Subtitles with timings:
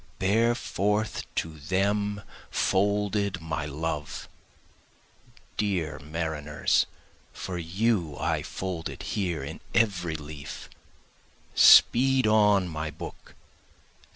[0.17, 4.27] Bear forth to them folded my love,
[5.57, 6.87] (dear mariners,
[7.31, 10.71] for you I fold it here in every leaf;)
[11.53, 13.35] Speed on my book!